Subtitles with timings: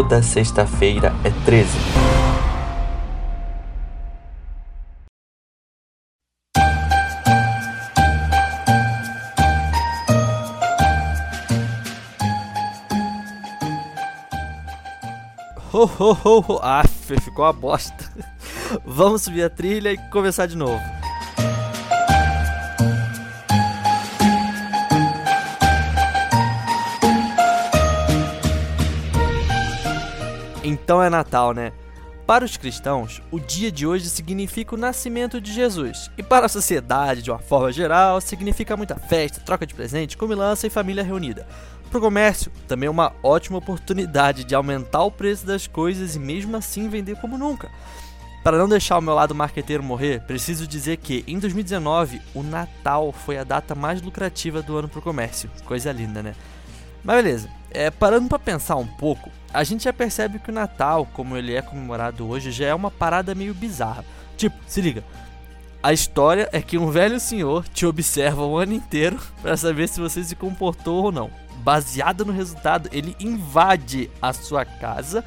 [0.00, 1.68] toda sexta-feira é 13.
[15.70, 16.60] Ho, ho, ho, ho.
[16.62, 18.10] Ah, ficou uma bosta.
[18.86, 20.99] Vamos subir a trilha e começar de novo.
[30.62, 31.72] Então é Natal, né?
[32.26, 36.50] Para os cristãos, o dia de hoje significa o nascimento de Jesus, e para a
[36.50, 41.46] sociedade, de uma forma geral, significa muita festa, troca de presente, comilança e família reunida.
[41.88, 46.20] Para o comércio, também é uma ótima oportunidade de aumentar o preço das coisas e
[46.20, 47.70] mesmo assim vender como nunca.
[48.44, 53.12] Para não deixar o meu lado marqueteiro morrer, preciso dizer que em 2019 o Natal
[53.12, 55.50] foi a data mais lucrativa do ano para o comércio.
[55.64, 56.34] Coisa linda, né?
[57.02, 61.06] Mas beleza, é, parando para pensar um pouco, a gente já percebe que o Natal,
[61.12, 64.04] como ele é comemorado hoje, já é uma parada meio bizarra.
[64.36, 65.04] Tipo, se liga,
[65.82, 70.00] a história é que um velho senhor te observa o ano inteiro para saber se
[70.00, 75.24] você se comportou ou não baseada no resultado, ele invade a sua casa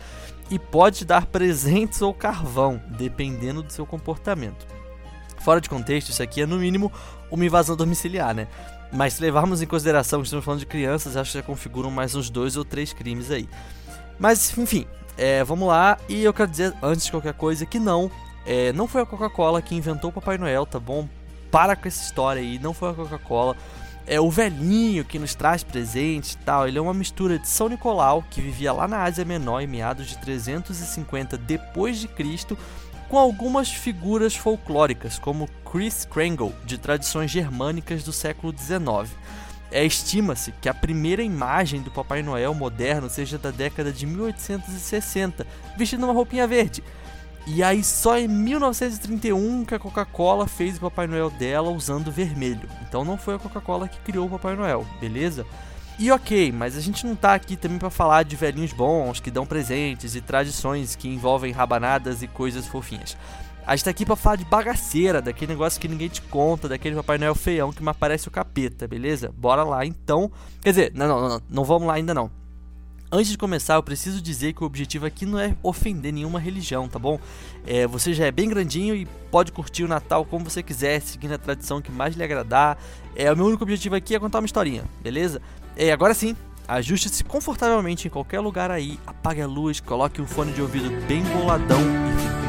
[0.49, 4.66] e pode dar presentes ou carvão, dependendo do seu comportamento.
[5.39, 6.91] Fora de contexto, isso aqui é no mínimo
[7.31, 8.47] uma invasão domiciliar, né?
[8.91, 12.13] Mas se levarmos em consideração que estamos falando de crianças, acho que já configuram mais
[12.16, 13.49] uns dois ou três crimes aí.
[14.19, 14.86] Mas, enfim,
[15.17, 15.97] é, vamos lá.
[16.08, 18.11] E eu quero dizer, antes de qualquer coisa, que não,
[18.45, 21.08] é, não foi a Coca-Cola que inventou o Papai Noel, tá bom?
[21.52, 23.56] Para com essa história aí, não foi a Coca-Cola
[24.06, 26.67] é o velhinho que nos traz presentes e tal.
[26.67, 30.08] Ele é uma mistura de São Nicolau, que vivia lá na Ásia Menor em meados
[30.08, 32.58] de 350 depois de Cristo,
[33.09, 39.09] com algumas figuras folclóricas, como Chris Kringle, de tradições germânicas do século XIX.
[39.73, 45.47] É, Estima-se que a primeira imagem do Papai Noel moderno seja da década de 1860,
[45.75, 46.84] vestindo uma roupinha verde.
[47.47, 52.69] E aí só em 1931 que a Coca-Cola fez o Papai Noel dela usando vermelho.
[52.88, 55.44] Então não foi a Coca-Cola que criou o Papai Noel, beleza?
[55.97, 59.31] E ok, mas a gente não tá aqui também para falar de velhinhos bons que
[59.31, 63.17] dão presentes e tradições que envolvem rabanadas e coisas fofinhas.
[63.66, 66.96] A gente tá aqui pra falar de bagaceira, daquele negócio que ninguém te conta, daquele
[66.96, 69.34] Papai Noel feião que me aparece o capeta, beleza?
[69.38, 70.29] Bora lá então.
[70.62, 72.29] Quer dizer, não, não, não, não vamos lá ainda não.
[73.09, 76.90] Antes de começar, eu preciso dizer que o objetivo aqui não é ofender nenhuma religião,
[76.90, 77.19] tá bom?
[77.66, 81.34] É, você já é bem grandinho e pode curtir o Natal como você quiser, seguindo
[81.34, 82.78] a tradição que mais lhe agradar.
[83.16, 85.41] É, o meu único objetivo aqui é contar uma historinha, beleza?
[85.75, 86.35] É, agora sim,
[86.68, 91.22] ajuste-se confortavelmente em qualquer lugar aí, apague a luz, coloque um fone de ouvido bem
[91.24, 91.81] boladão
[92.40, 92.43] e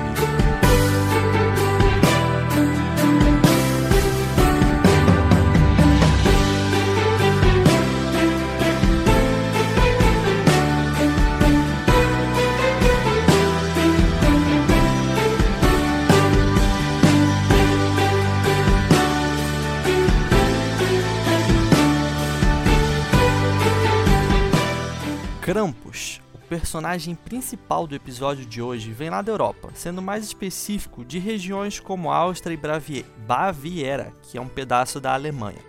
[26.75, 31.79] personagem principal do episódio de hoje, vem lá da Europa, sendo mais específico de regiões
[31.79, 35.61] como Áustria e Baviera, que é um pedaço da Alemanha.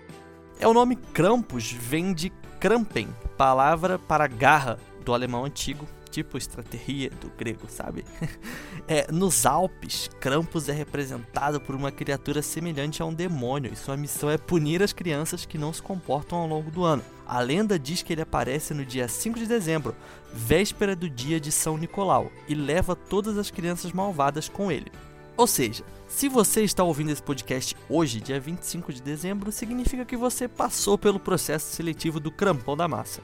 [0.60, 3.08] É o nome Krampus vem de Krampen,
[3.38, 8.06] palavra para garra do alemão antigo, tipo estratégia do grego, sabe?
[8.88, 13.98] é, nos Alpes, Krampus é representado por uma criatura semelhante a um demônio e sua
[13.98, 17.04] missão é punir as crianças que não se comportam ao longo do ano.
[17.28, 19.94] A lenda diz que ele aparece no dia 5 de dezembro,
[20.34, 24.92] véspera do dia de São Nicolau, e leva todas as crianças malvadas com ele.
[25.36, 30.16] Ou seja, se você está ouvindo esse podcast hoje, dia 25 de dezembro, significa que
[30.16, 33.22] você passou pelo processo seletivo do Crampão da Massa.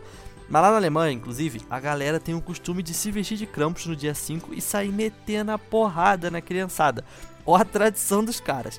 [0.51, 3.85] Mas lá na Alemanha, inclusive, a galera tem o costume de se vestir de Krampus
[3.85, 7.05] no dia 5 e sair metendo a porrada na criançada.
[7.45, 8.77] Ó a tradição dos caras.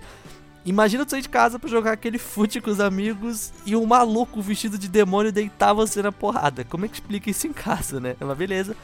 [0.67, 4.43] Imagina tu sair de casa para jogar aquele fute com os amigos e um maluco
[4.43, 6.63] vestido de demônio deitar você na porrada.
[6.63, 8.17] Como é que explica isso em casa, né?
[8.21, 8.77] Mas beleza.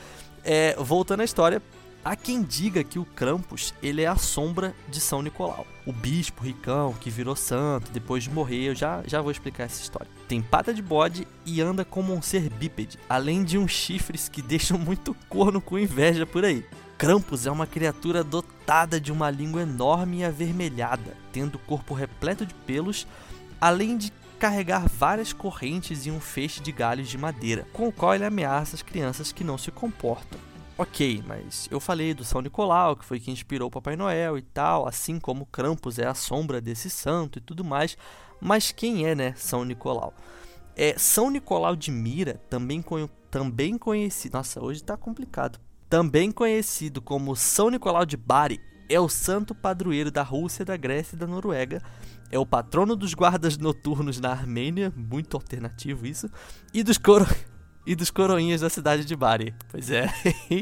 [0.43, 1.61] É, voltando à história,
[2.09, 5.67] Há quem diga que o Krampus ele é a sombra de São Nicolau.
[5.85, 9.83] O bispo ricão que virou santo depois de morrer, eu já, já vou explicar essa
[9.83, 10.09] história.
[10.27, 14.43] Tem pata de bode e anda como um ser bípede, além de uns chifres que
[14.43, 16.65] deixam muito corno com inveja por aí.
[16.99, 22.45] Krampus é uma criatura dotada de uma língua enorme e avermelhada, tendo o corpo repleto
[22.45, 23.07] de pelos,
[23.61, 28.15] além de carregar várias correntes e um feixe de galhos de madeira, com o qual
[28.15, 30.39] ele ameaça as crianças que não se comportam.
[30.77, 34.87] Ok, mas eu falei do São Nicolau, que foi quem inspirou Papai Noel e tal,
[34.87, 37.97] assim como Krampus é a sombra desse santo e tudo mais.
[38.41, 40.15] Mas quem é, né, São Nicolau?
[40.79, 42.85] É, São Nicolau de Mira, também,
[43.29, 44.35] também conhecido.
[44.35, 45.59] Nossa, hoje tá complicado.
[45.91, 51.17] Também conhecido como São Nicolau de Bari, é o santo padroeiro da Rússia, da Grécia
[51.17, 51.83] e da Noruega.
[52.31, 56.31] É o patrono dos guardas noturnos na Armênia, muito alternativo isso,
[56.73, 57.27] e dos coro
[57.85, 59.55] e dos coroinhas da cidade de Bari.
[59.71, 60.09] Pois é,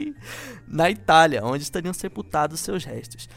[0.66, 3.28] na Itália, onde estariam sepultados seus restos.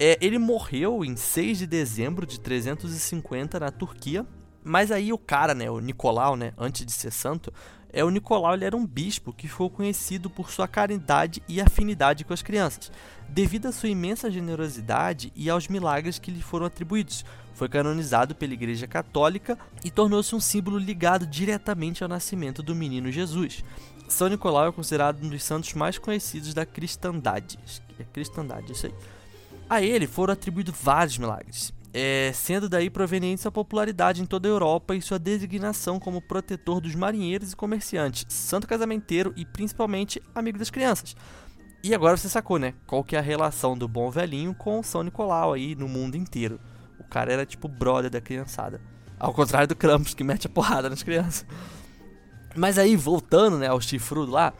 [0.00, 4.26] É, ele morreu em 6 de dezembro de 350 na Turquia.
[4.64, 7.52] Mas aí o cara, né, o Nicolau, né, antes de ser santo,
[7.92, 12.24] é o Nicolau ele era um bispo que ficou conhecido por sua caridade e afinidade
[12.24, 12.90] com as crianças,
[13.28, 17.24] devido à sua imensa generosidade e aos milagres que lhe foram atribuídos.
[17.54, 23.12] Foi canonizado pela Igreja Católica e tornou-se um símbolo ligado diretamente ao nascimento do menino
[23.12, 23.62] Jesus.
[24.08, 27.58] São Nicolau é considerado um dos santos mais conhecidos da cristandade.
[27.98, 28.94] É cristandade, isso aí.
[29.68, 34.50] A ele foram atribuídos vários milagres, é, sendo daí proveniente sua popularidade em toda a
[34.50, 40.58] Europa e sua designação como protetor dos marinheiros e comerciantes, santo casamenteiro e principalmente amigo
[40.58, 41.14] das crianças.
[41.84, 42.74] E agora você sacou, né?
[42.86, 46.58] Qual que é a relação do bom velhinho com São Nicolau aí no mundo inteiro.
[46.98, 48.80] O cara era tipo brother da criançada.
[49.18, 51.46] Ao contrário do Krampus, que mete a porrada nas crianças.
[52.56, 54.52] Mas aí, voltando né, ao chifrudo lá,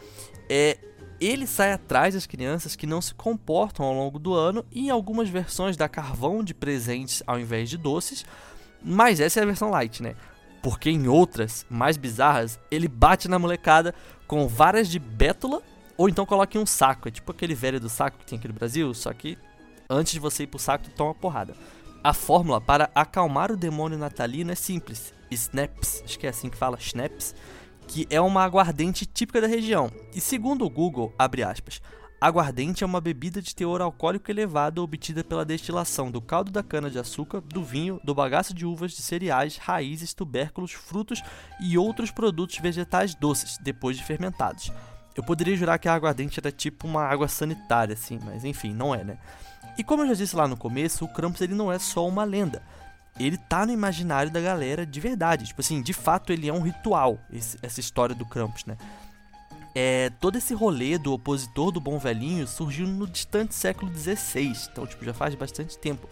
[0.48, 0.78] é,
[1.20, 4.90] ele sai atrás das crianças que não se comportam ao longo do ano e em
[4.90, 8.24] algumas versões dá carvão de presentes ao invés de doces,
[8.82, 10.14] mas essa é a versão light, né?
[10.62, 13.94] Porque em outras, mais bizarras, ele bate na molecada
[14.26, 15.62] com varas de bétula
[15.96, 17.08] ou então coloca em um saco.
[17.08, 19.38] É tipo aquele velho do saco que tem aqui no Brasil, só que
[19.88, 21.54] antes de você ir pro saco, toma porrada.
[22.02, 25.14] A fórmula para acalmar o demônio natalino é simples.
[25.30, 27.34] Snaps, acho que é assim que fala, snaps
[27.86, 29.90] que é uma aguardente típica da região.
[30.14, 31.80] E segundo o Google, aspas,
[32.20, 37.40] aguardente é uma bebida de teor alcoólico elevado obtida pela destilação do caldo da cana-de-açúcar,
[37.40, 41.22] do vinho, do bagaço de uvas, de cereais, raízes, tubérculos, frutos
[41.60, 44.72] e outros produtos vegetais doces, depois de fermentados.
[45.16, 48.94] Eu poderia jurar que a aguardente era tipo uma água sanitária, assim, mas enfim, não
[48.94, 49.18] é, né?
[49.78, 52.24] E como eu já disse lá no começo, o Krampus ele não é só uma
[52.24, 52.62] lenda
[53.18, 55.46] ele tá no imaginário da galera de verdade.
[55.46, 58.76] Tipo assim, de fato ele é um ritual, esse, essa história do Krampus, né?
[59.74, 64.86] É, todo esse rolê do opositor do bom velhinho surgiu no distante século XVI, então
[64.86, 66.08] tipo, já faz bastante tempo.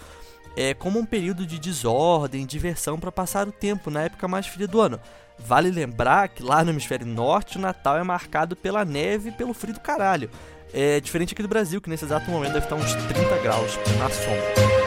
[0.56, 4.66] É como um período de desordem, diversão para passar o tempo na época mais fria
[4.66, 5.00] do ano.
[5.38, 9.55] Vale lembrar que lá no hemisfério norte o Natal é marcado pela neve e pelo
[9.55, 10.28] frio do caralho.
[10.75, 14.10] É diferente aqui do Brasil, que nesse exato momento deve estar uns 30 graus na
[14.10, 14.81] sombra.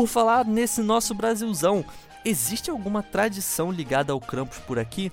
[0.00, 1.84] Por falar nesse nosso Brasilzão,
[2.24, 5.12] existe alguma tradição ligada ao Krampus por aqui?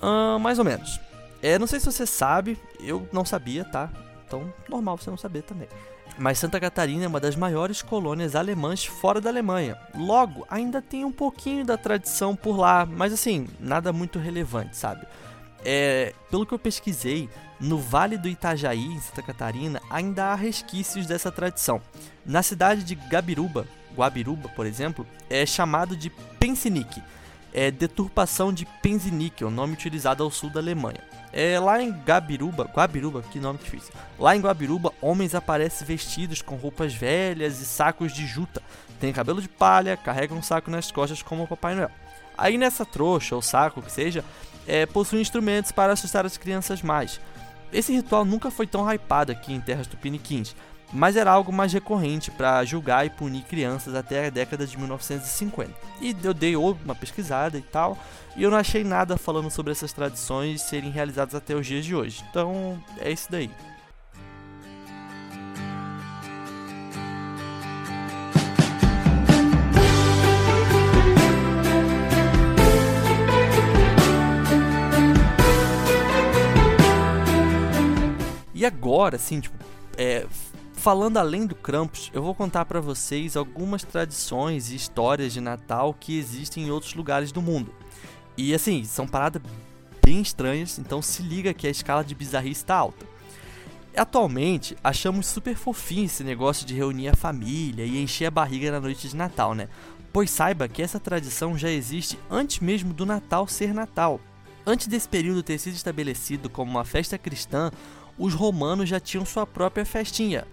[0.00, 0.98] Uh, mais ou menos.
[1.42, 3.90] É, não sei se você sabe, eu não sabia, tá?
[4.26, 5.68] Então, normal você não saber também.
[6.16, 9.78] Mas Santa Catarina é uma das maiores colônias alemãs fora da Alemanha.
[9.94, 15.06] Logo, ainda tem um pouquinho da tradição por lá, mas assim, nada muito relevante, sabe?
[15.62, 17.28] É, pelo que eu pesquisei,
[17.60, 21.82] no Vale do Itajaí, em Santa Catarina, ainda há resquícios dessa tradição.
[22.24, 23.66] Na cidade de Gabiruba,
[23.98, 27.02] Guabiruba, por exemplo, é chamado de Pensinique,
[27.52, 31.00] é deturpação de Penzinique, o nome utilizado ao sul da Alemanha.
[31.32, 33.92] É, lá em Gabiruba, Guabiruba, que nome difícil.
[34.18, 38.62] Lá em Guabiruba, homens aparecem vestidos com roupas velhas e sacos de juta.
[39.00, 41.90] Tem cabelo de palha, carregam um saco nas costas como o Papai Noel.
[42.36, 44.24] Aí nessa trouxa ou saco que seja,
[44.66, 47.20] é, possui instrumentos para assustar as crianças mais.
[47.72, 50.54] Esse ritual nunca foi tão hypado aqui em terras tupiniquins,
[50.92, 55.72] mas era algo mais recorrente para julgar e punir crianças até a década de 1950.
[56.00, 57.98] E eu dei uma pesquisada e tal,
[58.36, 61.94] e eu não achei nada falando sobre essas tradições serem realizadas até os dias de
[61.94, 62.24] hoje.
[62.30, 63.50] Então, é isso daí.
[78.54, 79.56] E agora, assim, tipo,
[79.96, 80.26] é,
[80.78, 85.92] falando além do Krampus, eu vou contar para vocês algumas tradições e histórias de Natal
[85.92, 87.74] que existem em outros lugares do mundo.
[88.36, 89.42] E assim, são paradas
[90.02, 93.04] bem estranhas, então se liga que a escala de bizarrice está alta.
[93.96, 98.80] Atualmente, achamos super fofinho esse negócio de reunir a família e encher a barriga na
[98.80, 99.68] noite de Natal, né?
[100.12, 104.20] Pois saiba que essa tradição já existe antes mesmo do Natal ser Natal.
[104.64, 107.72] Antes desse período ter sido estabelecido como uma festa cristã,
[108.18, 110.46] os romanos já tinham sua própria festinha,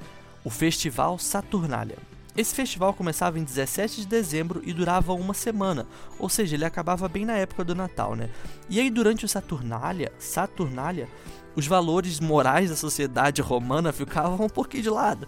[0.46, 1.98] o Festival Saturnalia.
[2.38, 5.88] Esse festival começava em 17 de dezembro e durava uma semana,
[6.20, 8.30] ou seja, ele acabava bem na época do Natal, né?
[8.70, 11.10] E aí durante o Saturnália, Saturnália,
[11.56, 15.26] os valores morais da sociedade romana ficavam um pouquinho de lado.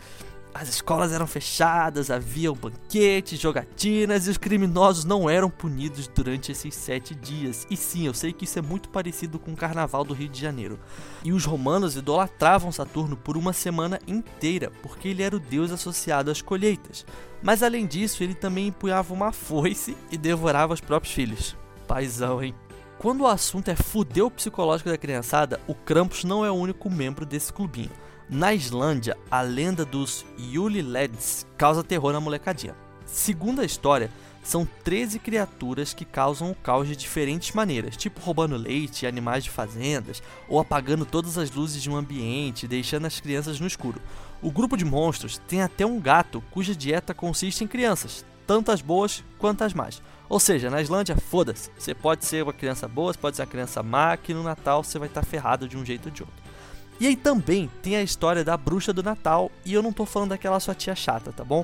[0.59, 6.73] As escolas eram fechadas, havia banquetes, jogatinas e os criminosos não eram punidos durante esses
[6.73, 7.67] sete dias.
[7.69, 10.41] E sim, eu sei que isso é muito parecido com o carnaval do Rio de
[10.41, 10.79] Janeiro.
[11.23, 16.31] E os romanos idolatravam Saturno por uma semana inteira, porque ele era o deus associado
[16.31, 17.05] às colheitas.
[17.43, 21.55] Mas além disso, ele também empunhava uma foice e devorava os próprios filhos.
[21.87, 22.55] Paizão, hein?
[22.97, 26.89] Quando o assunto é fuder o psicológico da criançada, o Krampus não é o único
[26.89, 27.91] membro desse clubinho.
[28.29, 32.75] Na Islândia, a lenda dos Yuli-Lads causa terror na molecadinha.
[33.05, 34.12] Segundo a história,
[34.43, 39.46] são 13 criaturas que causam o caos de diferentes maneiras, tipo roubando leite e animais
[39.46, 44.01] de fazendas, ou apagando todas as luzes de um ambiente, deixando as crianças no escuro.
[44.41, 48.81] O grupo de monstros tem até um gato cuja dieta consiste em crianças, tanto as
[48.81, 50.01] boas quanto as más.
[50.27, 51.72] Ou seja, na Islândia, foda-se.
[51.79, 54.84] Você pode ser uma criança boa, você pode ser uma criança má, que no Natal
[54.84, 56.47] você vai estar ferrado de um jeito ou de outro.
[57.00, 60.30] E aí também tem a história da bruxa do Natal, e eu não tô falando
[60.30, 61.63] daquela sua tia chata, tá bom?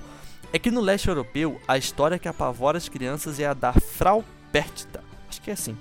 [0.52, 4.24] É que no leste europeu, a história que apavora as crianças é a da Frau
[4.52, 5.04] Pertita.
[5.28, 5.76] Acho que é assim.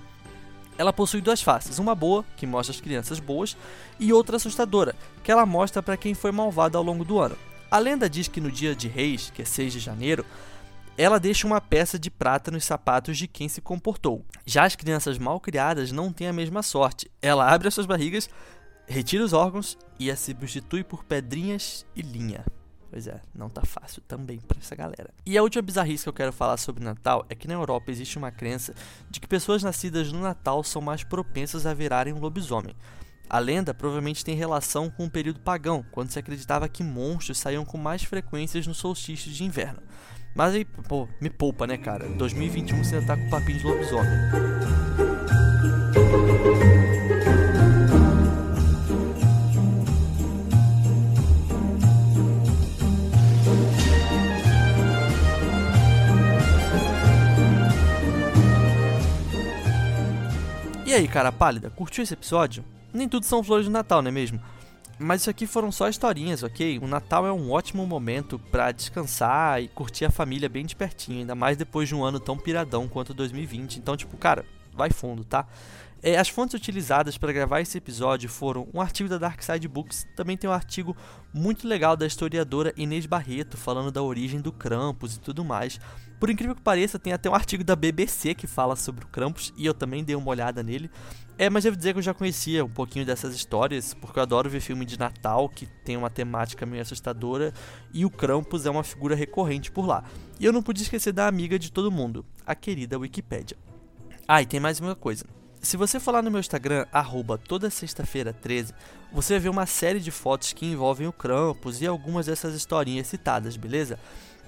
[0.79, 3.55] Ela possui duas faces, uma boa, que mostra as crianças boas,
[4.01, 7.37] e outra assustadora, que ela mostra para quem foi malvado ao longo do ano.
[7.71, 10.25] A lenda diz que no dia de Reis, que é 6 de janeiro,
[10.97, 14.25] ela deixa uma peça de prata nos sapatos de quem se comportou.
[14.45, 17.11] Já as crianças mal criadas não têm a mesma sorte.
[17.21, 18.29] Ela abre as suas barrigas,
[18.93, 22.45] retira os órgãos e a substitui por pedrinhas e linha.
[22.91, 25.09] Pois é, não tá fácil também para essa galera.
[25.25, 28.19] E a última bizarrice que eu quero falar sobre Natal é que na Europa existe
[28.19, 28.75] uma crença
[29.11, 32.77] de que pessoas nascidas no Natal são mais propensas a virarem um lobisomem.
[33.31, 37.65] A lenda provavelmente tem relação com o período pagão, quando se acreditava que monstros saíam
[37.65, 39.81] com mais frequências no solstício de inverno.
[40.35, 42.07] Mas aí, pô, me poupa, né, cara?
[42.11, 44.11] 2021 você ainda tá com papinho de lobisomem.
[60.93, 62.63] E aí, cara pálida, curtiu esse episódio?
[62.93, 64.39] Nem tudo são flores de Natal, não é mesmo?
[64.99, 66.79] Mas isso aqui foram só historinhas, ok?
[66.81, 71.21] O Natal é um ótimo momento para descansar e curtir a família bem de pertinho,
[71.21, 73.79] ainda mais depois de um ano tão piradão quanto 2020.
[73.79, 74.45] Então, tipo, cara,
[74.75, 75.47] vai fundo, tá?
[76.05, 80.05] É, as fontes utilizadas para gravar esse episódio foram um artigo da Dark Side Books,
[80.17, 80.97] também tem um artigo
[81.33, 85.79] muito legal da historiadora Inês Barreto falando da origem do Krampus e tudo mais.
[86.19, 89.55] Por incrível que pareça, tem até um artigo da BBC que fala sobre o Krampus
[89.57, 90.91] e eu também dei uma olhada nele.
[91.39, 94.51] É, mas devo dizer que eu já conhecia um pouquinho dessas histórias, porque eu adoro
[94.51, 97.53] ver filme de Natal que tem uma temática meio assustadora
[97.93, 100.03] e o Krampus é uma figura recorrente por lá.
[100.41, 103.57] E eu não podia esquecer da amiga de todo mundo, a querida Wikipédia.
[104.27, 105.25] Ah, e tem mais uma coisa.
[105.63, 108.75] Se você falar no meu Instagram, arroba toda sexta-feira 13,
[109.13, 113.07] você vai ver uma série de fotos que envolvem o Krampus e algumas dessas historinhas
[113.07, 113.97] citadas, beleza?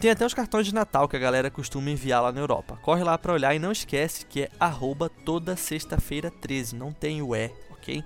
[0.01, 2.77] Tem até os cartões de Natal que a galera costuma enviar lá na Europa.
[2.83, 7.23] Corre lá pra olhar e não esquece que é arroba toda sexta-feira 13, não tem
[7.23, 8.03] o E, ok?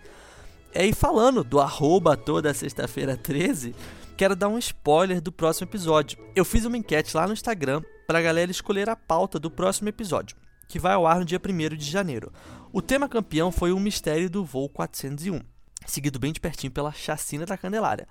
[0.74, 3.74] É, e falando do arroba toda sexta-feira 13,
[4.18, 6.18] quero dar um spoiler do próximo episódio.
[6.36, 10.36] Eu fiz uma enquete lá no Instagram pra galera escolher a pauta do próximo episódio,
[10.68, 12.30] que vai ao ar no dia 1 de janeiro.
[12.70, 15.40] O tema campeão foi o mistério do voo 401,
[15.87, 18.06] seguido bem de pertinho pela chacina da Candelária.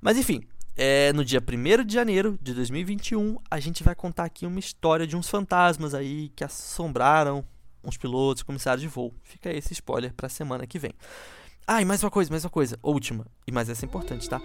[0.00, 0.42] Mas enfim,
[0.76, 5.06] é, no dia 1 de janeiro de 2021, a gente vai contar aqui uma história
[5.06, 7.42] de uns fantasmas aí que assombraram
[7.82, 9.14] uns pilotos, comissários de voo.
[9.22, 10.92] Fica esse spoiler para a semana que vem.
[11.66, 14.40] Ah, e mais uma coisa, mais uma coisa, última, e mais essa é importante, tá?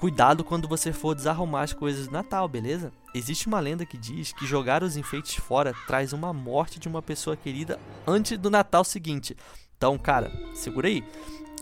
[0.00, 2.90] Cuidado quando você for desarrumar as coisas de Natal, beleza?
[3.14, 7.02] Existe uma lenda que diz que jogar os enfeites fora traz uma morte de uma
[7.02, 9.36] pessoa querida antes do Natal seguinte.
[9.76, 11.04] Então, cara, segura aí.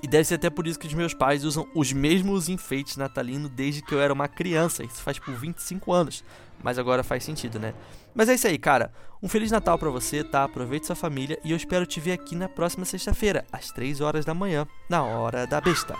[0.04, 3.50] E deve ser até por isso que os meus pais usam os mesmos enfeites natalinos
[3.50, 4.84] desde que eu era uma criança.
[4.84, 6.22] Isso faz por 25 anos.
[6.62, 7.74] Mas agora faz sentido, né?
[8.14, 8.92] Mas é isso aí, cara.
[9.20, 10.44] Um Feliz Natal para você, tá?
[10.44, 14.24] Aproveite sua família e eu espero te ver aqui na próxima sexta-feira, às 3 horas
[14.24, 15.96] da manhã, na Hora da Besta.